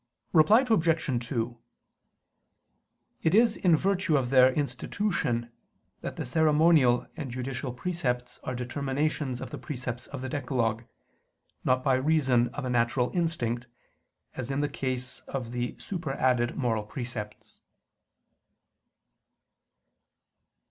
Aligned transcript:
Reply 0.33 0.65
Obj. 0.67 1.27
2: 1.27 1.57
It 3.21 3.35
is 3.35 3.55
in 3.55 3.75
virtue 3.77 4.17
of 4.17 4.31
their 4.31 4.51
institution 4.51 5.51
that 5.99 6.15
the 6.15 6.25
ceremonial 6.25 7.05
and 7.15 7.29
judicial 7.29 7.71
precepts 7.71 8.39
are 8.43 8.55
determinations 8.55 9.41
of 9.41 9.51
the 9.51 9.59
precepts 9.59 10.07
of 10.07 10.23
the 10.23 10.27
decalogue, 10.29 10.85
not 11.63 11.83
by 11.83 11.93
reason 11.93 12.47
of 12.49 12.65
a 12.65 12.69
natural 12.71 13.11
instinct, 13.15 13.67
as 14.33 14.49
in 14.49 14.61
the 14.61 14.67
case 14.69 15.19
of 15.27 15.51
the 15.51 15.75
superadded 15.77 16.55
moral 16.57 16.81
precepts. 16.81 17.59